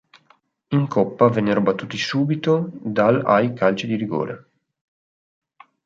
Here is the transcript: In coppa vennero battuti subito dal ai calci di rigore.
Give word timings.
In 0.69 0.87
coppa 0.87 1.29
vennero 1.29 1.61
battuti 1.61 1.95
subito 1.95 2.71
dal 2.73 3.23
ai 3.23 3.53
calci 3.53 3.85
di 3.85 3.95
rigore. 3.97 4.49